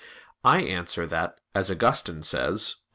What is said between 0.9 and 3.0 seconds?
that, As Augustine says (QQ.